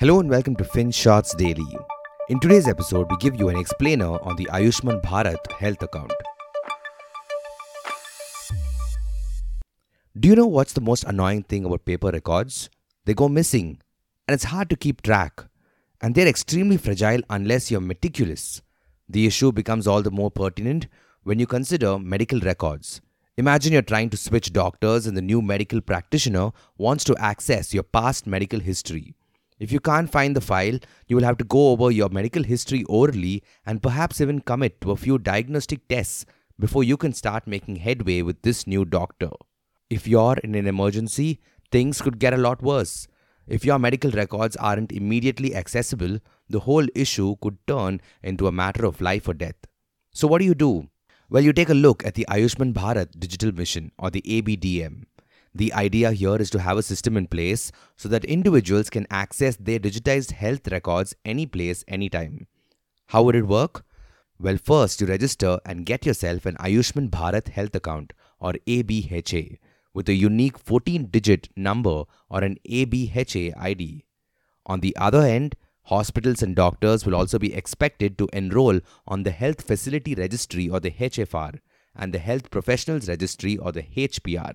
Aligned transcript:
Hello 0.00 0.20
and 0.20 0.30
welcome 0.30 0.54
to 0.54 0.62
FinShots 0.62 1.36
Daily. 1.36 1.66
In 2.28 2.38
today's 2.38 2.68
episode, 2.68 3.10
we 3.10 3.16
give 3.16 3.34
you 3.34 3.48
an 3.48 3.58
explainer 3.58 4.10
on 4.22 4.36
the 4.36 4.44
Ayushman 4.44 5.02
Bharat 5.02 5.50
health 5.50 5.82
account. 5.82 6.12
Do 10.16 10.28
you 10.28 10.36
know 10.36 10.46
what's 10.46 10.74
the 10.74 10.80
most 10.80 11.02
annoying 11.02 11.42
thing 11.42 11.64
about 11.64 11.84
paper 11.84 12.12
records? 12.12 12.70
They 13.06 13.14
go 13.14 13.28
missing, 13.28 13.80
and 14.28 14.36
it's 14.36 14.44
hard 14.44 14.70
to 14.70 14.76
keep 14.76 15.02
track, 15.02 15.44
and 16.00 16.14
they're 16.14 16.28
extremely 16.28 16.76
fragile 16.76 17.22
unless 17.28 17.68
you're 17.68 17.80
meticulous. 17.80 18.62
The 19.08 19.26
issue 19.26 19.50
becomes 19.50 19.88
all 19.88 20.02
the 20.02 20.12
more 20.12 20.30
pertinent 20.30 20.86
when 21.24 21.40
you 21.40 21.48
consider 21.48 21.98
medical 21.98 22.38
records. 22.38 23.00
Imagine 23.36 23.72
you're 23.72 23.82
trying 23.82 24.10
to 24.10 24.16
switch 24.16 24.52
doctors, 24.52 25.08
and 25.08 25.16
the 25.16 25.22
new 25.22 25.42
medical 25.42 25.80
practitioner 25.80 26.52
wants 26.76 27.02
to 27.02 27.16
access 27.18 27.74
your 27.74 27.82
past 27.82 28.28
medical 28.28 28.60
history. 28.60 29.16
If 29.58 29.72
you 29.72 29.80
can't 29.80 30.10
find 30.10 30.36
the 30.36 30.40
file, 30.40 30.78
you 31.08 31.16
will 31.16 31.24
have 31.24 31.38
to 31.38 31.44
go 31.44 31.70
over 31.70 31.90
your 31.90 32.08
medical 32.08 32.44
history 32.44 32.84
orally 32.84 33.42
and 33.66 33.82
perhaps 33.82 34.20
even 34.20 34.40
commit 34.40 34.80
to 34.82 34.92
a 34.92 34.96
few 34.96 35.18
diagnostic 35.18 35.88
tests 35.88 36.24
before 36.58 36.84
you 36.84 36.96
can 36.96 37.12
start 37.12 37.46
making 37.46 37.76
headway 37.76 38.22
with 38.22 38.42
this 38.42 38.66
new 38.66 38.84
doctor. 38.84 39.30
If 39.90 40.06
you're 40.06 40.36
in 40.44 40.54
an 40.54 40.66
emergency, 40.66 41.40
things 41.72 42.00
could 42.00 42.18
get 42.18 42.34
a 42.34 42.36
lot 42.36 42.62
worse. 42.62 43.08
If 43.46 43.64
your 43.64 43.78
medical 43.78 44.10
records 44.10 44.56
aren't 44.56 44.92
immediately 44.92 45.54
accessible, 45.54 46.18
the 46.48 46.60
whole 46.60 46.86
issue 46.94 47.36
could 47.40 47.58
turn 47.66 48.00
into 48.22 48.46
a 48.46 48.52
matter 48.52 48.84
of 48.84 49.00
life 49.00 49.26
or 49.26 49.34
death. 49.34 49.56
So, 50.12 50.28
what 50.28 50.38
do 50.38 50.44
you 50.44 50.54
do? 50.54 50.88
Well, 51.30 51.42
you 51.42 51.52
take 51.52 51.68
a 51.68 51.74
look 51.74 52.04
at 52.06 52.14
the 52.14 52.26
Ayushman 52.28 52.72
Bharat 52.72 53.18
Digital 53.18 53.52
Mission 53.52 53.92
or 53.98 54.10
the 54.10 54.22
ABDM. 54.22 55.04
The 55.54 55.72
idea 55.72 56.12
here 56.12 56.36
is 56.36 56.50
to 56.50 56.60
have 56.60 56.76
a 56.76 56.82
system 56.82 57.16
in 57.16 57.26
place 57.26 57.72
so 57.96 58.08
that 58.08 58.24
individuals 58.24 58.90
can 58.90 59.06
access 59.10 59.56
their 59.56 59.78
digitized 59.78 60.32
health 60.32 60.68
records 60.70 61.14
anyplace, 61.24 61.84
anytime. 61.88 62.46
How 63.06 63.22
would 63.22 63.34
it 63.34 63.46
work? 63.46 63.84
Well, 64.38 64.58
first 64.58 65.00
you 65.00 65.06
register 65.06 65.58
and 65.64 65.86
get 65.86 66.06
yourself 66.06 66.46
an 66.46 66.56
Ayushman 66.56 67.10
Bharat 67.10 67.48
Health 67.48 67.74
Account 67.74 68.12
or 68.38 68.52
ABHA 68.66 69.58
with 69.92 70.08
a 70.08 70.14
unique 70.14 70.58
14 70.58 71.06
digit 71.06 71.48
number 71.56 72.04
or 72.28 72.44
an 72.44 72.56
ABHA 72.70 73.54
ID. 73.56 74.04
On 74.66 74.80
the 74.80 74.96
other 74.96 75.22
end, 75.22 75.56
hospitals 75.84 76.42
and 76.42 76.54
doctors 76.54 77.04
will 77.04 77.16
also 77.16 77.38
be 77.38 77.54
expected 77.54 78.18
to 78.18 78.28
enroll 78.32 78.78
on 79.06 79.22
the 79.22 79.30
Health 79.30 79.62
Facility 79.62 80.14
Registry 80.14 80.68
or 80.68 80.78
the 80.78 80.90
HFR 80.90 81.58
and 81.96 82.12
the 82.12 82.18
Health 82.18 82.50
Professionals 82.50 83.08
Registry 83.08 83.56
or 83.56 83.72
the 83.72 83.82
HPR. 83.82 84.54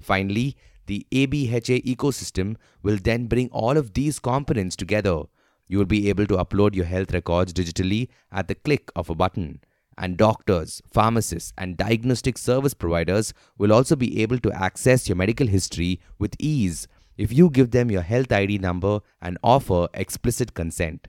Finally, 0.00 0.56
the 0.86 1.06
ABHA 1.12 1.84
ecosystem 1.84 2.56
will 2.82 2.98
then 3.02 3.26
bring 3.26 3.48
all 3.50 3.76
of 3.76 3.94
these 3.94 4.18
components 4.18 4.76
together. 4.76 5.22
You 5.66 5.78
will 5.78 5.86
be 5.86 6.08
able 6.08 6.26
to 6.26 6.36
upload 6.36 6.74
your 6.74 6.84
health 6.84 7.12
records 7.12 7.52
digitally 7.52 8.08
at 8.30 8.48
the 8.48 8.54
click 8.54 8.90
of 8.94 9.08
a 9.08 9.14
button. 9.14 9.60
And 9.96 10.16
doctors, 10.16 10.82
pharmacists, 10.92 11.52
and 11.56 11.76
diagnostic 11.76 12.36
service 12.36 12.74
providers 12.74 13.32
will 13.56 13.72
also 13.72 13.96
be 13.96 14.20
able 14.22 14.38
to 14.40 14.52
access 14.52 15.08
your 15.08 15.16
medical 15.16 15.46
history 15.46 16.00
with 16.18 16.34
ease 16.38 16.88
if 17.16 17.32
you 17.32 17.48
give 17.48 17.70
them 17.70 17.90
your 17.90 18.02
health 18.02 18.32
ID 18.32 18.58
number 18.58 19.00
and 19.22 19.38
offer 19.42 19.88
explicit 19.94 20.52
consent. 20.54 21.08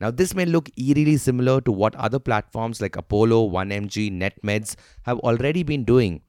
Now, 0.00 0.10
this 0.10 0.34
may 0.34 0.44
look 0.46 0.70
eerily 0.78 1.16
similar 1.16 1.60
to 1.62 1.72
what 1.72 1.94
other 1.96 2.18
platforms 2.18 2.80
like 2.80 2.96
Apollo, 2.96 3.50
1MG, 3.50 4.12
NetMeds 4.12 4.76
have 5.02 5.18
already 5.18 5.64
been 5.64 5.84
doing, 5.84 6.22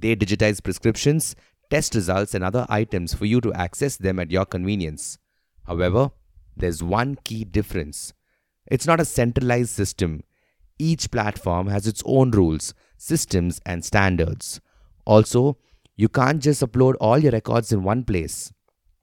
they 0.00 0.16
digitize 0.16 0.62
prescriptions, 0.62 1.36
test 1.70 1.94
results, 1.94 2.34
and 2.34 2.44
other 2.44 2.66
items 2.68 3.14
for 3.14 3.26
you 3.26 3.40
to 3.40 3.52
access 3.54 3.96
them 3.96 4.18
at 4.18 4.30
your 4.30 4.44
convenience. 4.44 5.18
However, 5.66 6.10
there's 6.56 6.82
one 6.82 7.16
key 7.24 7.44
difference 7.44 8.12
it's 8.66 8.86
not 8.86 9.00
a 9.00 9.04
centralized 9.04 9.70
system. 9.70 10.22
Each 10.78 11.10
platform 11.10 11.68
has 11.68 11.86
its 11.86 12.02
own 12.04 12.32
rules, 12.32 12.74
systems, 12.96 13.60
and 13.64 13.84
standards. 13.84 14.60
Also, 15.04 15.58
you 15.94 16.08
can't 16.08 16.42
just 16.42 16.62
upload 16.62 16.94
all 17.00 17.18
your 17.18 17.32
records 17.32 17.72
in 17.72 17.84
one 17.84 18.02
place. 18.04 18.52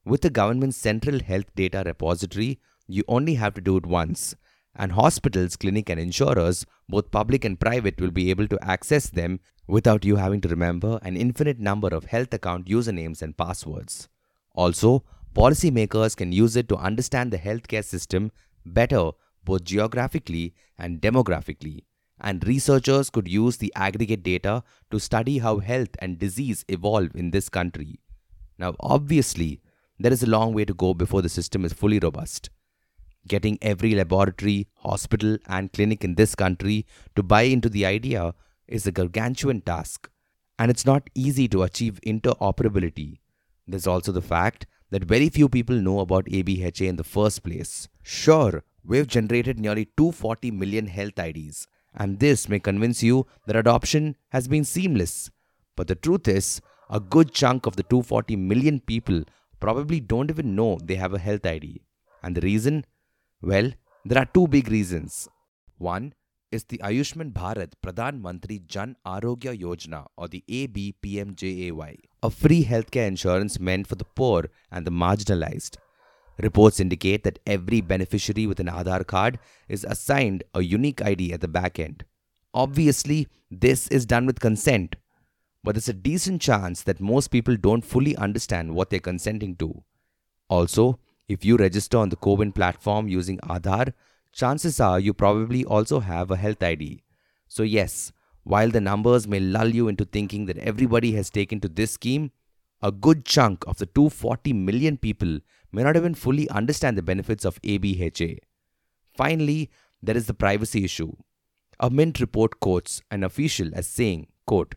With 0.05 0.21
the 0.21 0.29
government's 0.29 0.77
central 0.77 1.19
health 1.21 1.55
data 1.55 1.83
repository, 1.85 2.59
you 2.87 3.03
only 3.07 3.35
have 3.35 3.53
to 3.53 3.61
do 3.61 3.77
it 3.77 3.85
once, 3.85 4.35
and 4.75 4.93
hospitals, 4.93 5.55
clinic, 5.55 5.89
and 5.89 5.99
insurers, 5.99 6.65
both 6.89 7.11
public 7.11 7.45
and 7.45 7.59
private, 7.59 7.99
will 7.99 8.11
be 8.11 8.29
able 8.29 8.47
to 8.47 8.63
access 8.63 9.09
them 9.09 9.39
without 9.67 10.03
you 10.03 10.15
having 10.15 10.41
to 10.41 10.49
remember 10.49 10.99
an 11.03 11.15
infinite 11.15 11.59
number 11.59 11.87
of 11.89 12.05
health 12.05 12.33
account 12.33 12.67
usernames 12.67 13.21
and 13.21 13.37
passwords. 13.37 14.09
Also, 14.55 15.03
policymakers 15.33 16.15
can 16.15 16.31
use 16.31 16.55
it 16.55 16.67
to 16.69 16.75
understand 16.75 17.31
the 17.31 17.37
healthcare 17.37 17.83
system 17.83 18.31
better 18.65 19.11
both 19.45 19.63
geographically 19.63 20.53
and 20.77 21.01
demographically. 21.01 21.83
And 22.19 22.45
researchers 22.47 23.09
could 23.09 23.27
use 23.27 23.57
the 23.57 23.73
aggregate 23.75 24.23
data 24.23 24.63
to 24.91 24.99
study 24.99 25.39
how 25.39 25.59
health 25.59 25.89
and 25.99 26.17
disease 26.17 26.63
evolve 26.69 27.15
in 27.15 27.31
this 27.31 27.49
country. 27.49 27.99
Now, 28.57 28.75
obviously, 28.79 29.61
there 29.99 30.13
is 30.13 30.23
a 30.23 30.29
long 30.29 30.53
way 30.53 30.65
to 30.65 30.73
go 30.73 30.93
before 30.93 31.21
the 31.21 31.29
system 31.29 31.65
is 31.65 31.73
fully 31.73 31.99
robust. 31.99 32.49
Getting 33.27 33.57
every 33.61 33.95
laboratory, 33.95 34.67
hospital, 34.77 35.37
and 35.47 35.71
clinic 35.71 36.03
in 36.03 36.15
this 36.15 36.35
country 36.35 36.85
to 37.15 37.23
buy 37.23 37.43
into 37.43 37.69
the 37.69 37.85
idea 37.85 38.33
is 38.67 38.85
a 38.85 38.91
gargantuan 38.91 39.61
task, 39.61 40.09
and 40.59 40.69
it's 40.69 40.85
not 40.85 41.09
easy 41.15 41.47
to 41.49 41.63
achieve 41.63 41.99
interoperability. 42.05 43.19
There's 43.67 43.87
also 43.87 44.11
the 44.11 44.21
fact 44.21 44.65
that 44.89 45.05
very 45.05 45.29
few 45.29 45.47
people 45.47 45.75
know 45.75 45.99
about 46.01 46.25
ABHA 46.25 46.87
in 46.87 46.97
the 46.97 47.03
first 47.03 47.43
place. 47.43 47.87
Sure, 48.03 48.63
we've 48.83 49.07
generated 49.07 49.59
nearly 49.59 49.85
240 49.97 50.51
million 50.51 50.87
health 50.87 51.17
IDs, 51.17 51.67
and 51.95 52.19
this 52.19 52.49
may 52.49 52.59
convince 52.59 53.01
you 53.01 53.25
that 53.45 53.55
adoption 53.55 54.15
has 54.29 54.47
been 54.47 54.65
seamless. 54.65 55.29
But 55.75 55.87
the 55.87 55.95
truth 55.95 56.27
is, 56.27 56.61
a 56.89 56.99
good 56.99 57.33
chunk 57.33 57.65
of 57.65 57.75
the 57.75 57.83
240 57.83 58.35
million 58.35 58.81
people 58.81 59.23
probably 59.59 59.99
don't 59.99 60.29
even 60.29 60.55
know 60.55 60.77
they 60.83 60.95
have 60.95 61.13
a 61.13 61.19
health 61.19 61.45
ID. 61.45 61.81
And 62.21 62.35
the 62.35 62.41
reason? 62.41 62.85
Well, 63.45 63.73
there 64.05 64.19
are 64.19 64.29
two 64.33 64.47
big 64.47 64.69
reasons. 64.69 65.27
One, 65.77 66.13
is 66.49 66.63
the 66.63 66.77
Ayushman 66.77 67.33
Bharat 67.33 67.73
Pradhan 67.83 68.21
Mantri 68.21 68.65
Jan 68.65 68.95
Arogya 69.05 69.59
Yojana 69.59 70.05
or 70.15 70.29
the 70.29 70.45
ABPMJAY, 70.47 71.97
a 72.21 72.29
free 72.29 72.63
healthcare 72.63 73.05
insurance 73.05 73.59
meant 73.59 73.85
for 73.87 73.95
the 73.95 74.05
poor 74.05 74.49
and 74.71 74.87
the 74.87 74.91
marginalized. 74.91 75.75
Reports 76.41 76.79
indicate 76.79 77.25
that 77.25 77.39
every 77.45 77.81
beneficiary 77.81 78.47
with 78.47 78.61
an 78.61 78.67
Aadhaar 78.67 79.05
card 79.05 79.39
is 79.67 79.83
assigned 79.83 80.45
a 80.53 80.61
unique 80.61 81.01
ID 81.01 81.33
at 81.33 81.41
the 81.41 81.49
back 81.49 81.79
end. 81.79 82.05
Obviously, 82.53 83.27
this 83.51 83.89
is 83.89 84.05
done 84.05 84.25
with 84.25 84.39
consent, 84.39 84.95
but 85.65 85.75
there's 85.75 85.89
a 85.89 85.93
decent 85.93 86.41
chance 86.41 86.81
that 86.83 87.01
most 87.01 87.27
people 87.27 87.57
don't 87.57 87.83
fully 87.83 88.15
understand 88.15 88.73
what 88.73 88.89
they're 88.89 89.01
consenting 89.01 89.57
to. 89.57 89.83
Also, 90.47 90.99
if 91.33 91.43
you 91.43 91.57
register 91.57 91.97
on 91.97 92.09
the 92.09 92.15
CoWIN 92.15 92.53
platform 92.53 93.07
using 93.07 93.39
Aadhaar, 93.39 93.93
chances 94.31 94.79
are 94.79 94.99
you 94.99 95.13
probably 95.13 95.65
also 95.65 95.99
have 95.99 96.29
a 96.29 96.37
health 96.37 96.61
ID. 96.61 97.03
So, 97.47 97.63
yes, 97.63 98.11
while 98.43 98.69
the 98.69 98.81
numbers 98.81 99.27
may 99.27 99.39
lull 99.39 99.69
you 99.69 99.87
into 99.87 100.05
thinking 100.05 100.45
that 100.45 100.57
everybody 100.59 101.13
has 101.13 101.29
taken 101.29 101.59
to 101.61 101.67
this 101.67 101.91
scheme, 101.91 102.31
a 102.81 102.91
good 102.91 103.25
chunk 103.25 103.65
of 103.65 103.77
the 103.77 103.87
240 103.87 104.53
million 104.53 104.97
people 104.97 105.39
may 105.71 105.83
not 105.83 105.95
even 105.95 106.13
fully 106.13 106.47
understand 106.49 106.97
the 106.97 107.01
benefits 107.01 107.45
of 107.45 107.61
ABHA. 107.63 108.37
Finally, 109.17 109.71
there 110.01 110.17
is 110.17 110.27
the 110.27 110.33
privacy 110.33 110.83
issue. 110.83 111.13
A 111.79 111.89
Mint 111.89 112.19
report 112.19 112.59
quotes 112.59 113.01
an 113.09 113.23
official 113.23 113.71
as 113.73 113.87
saying, 113.87 114.27
quote, 114.45 114.75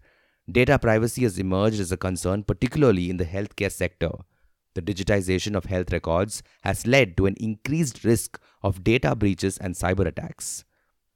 Data 0.51 0.79
privacy 0.79 1.25
has 1.25 1.39
emerged 1.39 1.81
as 1.81 1.91
a 1.91 1.97
concern, 1.97 2.45
particularly 2.45 3.11
in 3.11 3.17
the 3.17 3.25
healthcare 3.25 3.73
sector. 3.73 4.13
The 4.77 4.83
digitization 4.83 5.57
of 5.57 5.65
health 5.65 5.91
records 5.91 6.43
has 6.61 6.87
led 6.87 7.17
to 7.17 7.25
an 7.25 7.35
increased 7.41 8.05
risk 8.05 8.39
of 8.63 8.85
data 8.85 9.17
breaches 9.17 9.57
and 9.57 9.75
cyber 9.75 10.05
attacks. 10.07 10.67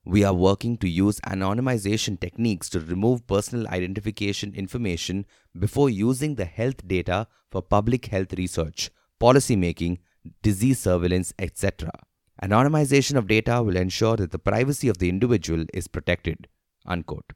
We 0.03 0.25
are 0.25 0.33
working 0.33 0.79
to 0.79 0.89
use 0.89 1.21
anonymization 1.27 2.19
techniques 2.19 2.71
to 2.71 2.81
remove 2.81 3.27
personal 3.27 3.69
identification 3.69 4.55
information 4.55 5.27
before 5.59 5.91
using 5.91 6.37
the 6.37 6.47
health 6.47 6.89
data 6.89 7.27
for 7.51 7.61
public 7.61 8.07
health 8.07 8.33
research, 8.33 8.89
policy 9.19 9.57
making, 9.57 9.99
disease 10.41 10.79
surveillance, 10.79 11.35
etc. 11.39 11.91
Anonymization 12.43 13.17
of 13.17 13.29
data 13.29 13.63
will 13.63 13.77
ensure 13.77 14.17
that 14.17 14.31
the 14.31 14.39
privacy 14.39 14.89
of 14.89 14.97
the 14.97 15.11
individual 15.11 15.67
is 15.75 15.87
protected. 15.87 16.49
Unquote. 16.87 17.35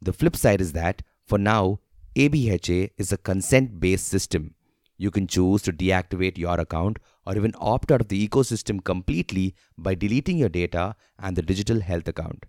The 0.00 0.14
flip 0.14 0.34
side 0.34 0.62
is 0.62 0.72
that, 0.72 1.02
for 1.26 1.36
now, 1.36 1.80
ABHA 2.16 2.92
is 2.96 3.12
a 3.12 3.18
consent 3.18 3.80
based 3.80 4.06
system 4.06 4.54
you 5.02 5.10
can 5.10 5.26
choose 5.26 5.62
to 5.62 5.72
deactivate 5.72 6.38
your 6.38 6.58
account 6.60 6.98
or 7.26 7.36
even 7.36 7.52
opt 7.58 7.90
out 7.90 8.00
of 8.00 8.08
the 8.08 8.28
ecosystem 8.28 8.82
completely 8.84 9.54
by 9.76 9.94
deleting 9.94 10.38
your 10.38 10.48
data 10.48 10.94
and 11.18 11.36
the 11.36 11.42
digital 11.42 11.80
health 11.80 12.06
account. 12.06 12.46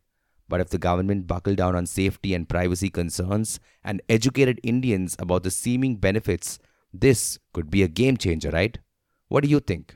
But 0.47 0.61
if 0.61 0.69
the 0.69 0.77
government 0.77 1.25
buckled 1.25 1.57
down 1.57 1.75
on 1.75 1.87
safety 1.87 2.35
and 2.35 2.47
privacy 2.47 2.89
concerns 2.91 3.59
and 3.83 4.03
educated 4.07 4.59
Indians 4.61 5.15
about 5.17 5.41
the 5.41 5.49
seeming 5.49 5.95
benefits, 5.95 6.59
this 6.93 7.39
could 7.53 7.71
be 7.71 7.81
a 7.81 7.87
game 7.87 8.17
changer, 8.17 8.51
right? 8.51 8.77
What 9.29 9.43
do 9.43 9.49
you 9.49 9.59
think? 9.59 9.95